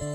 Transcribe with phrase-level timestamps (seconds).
[0.00, 0.08] 玉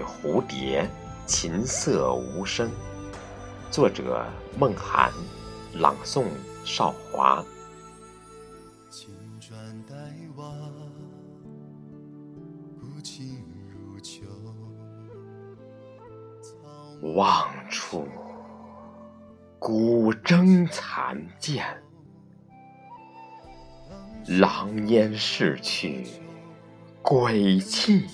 [0.00, 0.88] 蝴蝶，
[1.26, 2.70] 琴瑟无声。
[3.70, 4.24] 作者：
[4.58, 5.12] 孟涵，
[5.74, 6.24] 朗诵：
[6.64, 7.44] 少华。
[9.42, 9.94] 青砖黛
[10.36, 10.56] 瓦，
[12.80, 14.22] 古琴如秋。
[17.16, 18.06] 望处
[19.58, 21.66] 古筝残剑，
[24.38, 26.06] 狼烟逝去，
[27.02, 28.06] 鬼泣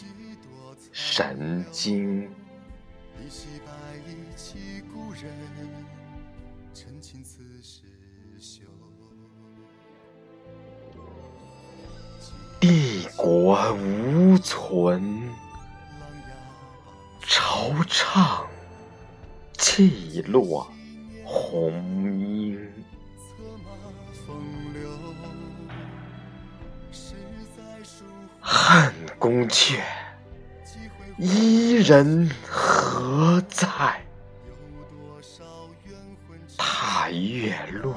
[0.93, 2.23] 神经。
[3.21, 3.29] 一
[5.23, 5.31] 人，
[6.73, 7.83] 陈情此事
[8.39, 8.63] 休。
[12.61, 15.31] 帝国无存，
[17.23, 18.45] 惆怅
[19.57, 20.69] 泣落
[21.25, 21.73] 红
[22.19, 22.69] 英。
[28.41, 29.81] 汉宫阙，
[31.17, 34.03] 伊人何在？
[36.57, 37.95] 踏月路，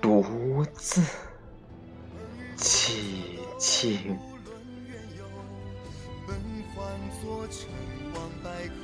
[0.00, 1.02] 独自。
[3.76, 4.16] 凄清。
[4.16, 4.48] 无论
[4.88, 5.28] 缘由，
[6.26, 6.40] 本
[6.72, 7.68] 换作尘
[8.14, 8.74] 王败寇。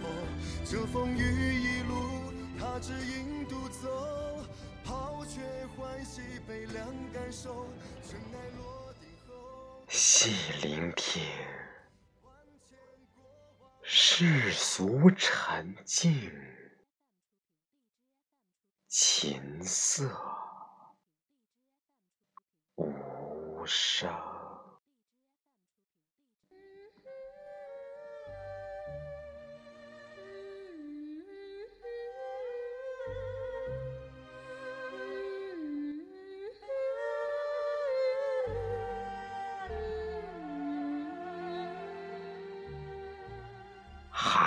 [0.67, 4.45] 这风雨一路，他只影独走。
[4.85, 7.67] 抛却欢喜，悲凉感受。
[8.07, 11.23] 尘埃落定后，细聆听
[13.83, 16.31] 世俗沉静，
[18.89, 20.07] 琴瑟
[22.75, 24.11] 无声。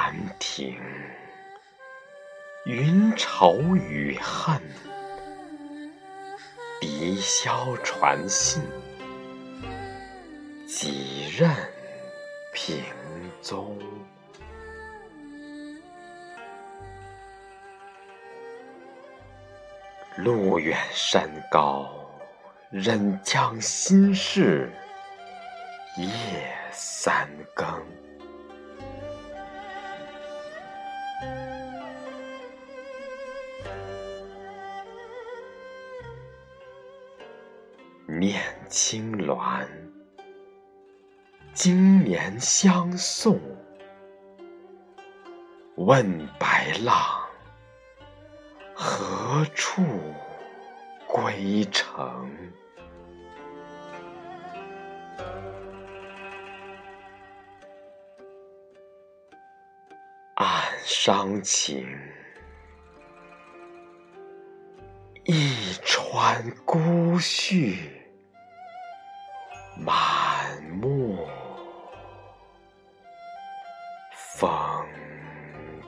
[0.05, 0.79] 兰亭，
[2.67, 4.61] 云愁雨恨，
[6.79, 8.61] 笛箫传信，
[10.67, 11.49] 几任
[12.53, 12.83] 平
[13.41, 13.79] 踪。
[20.17, 21.89] 路远山高，
[22.69, 24.71] 忍将心事
[25.97, 26.07] 夜
[26.71, 27.83] 三更。
[38.07, 39.67] 念青鸾，
[41.53, 43.39] 经年相送。
[45.75, 46.95] 问白浪，
[48.73, 49.81] 何处
[51.07, 52.29] 归程？
[60.87, 61.83] 伤情，
[65.23, 66.79] 一川孤
[67.19, 67.75] 絮，
[69.83, 71.27] 满目
[74.11, 74.47] 风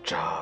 [0.03, 0.36] 筝。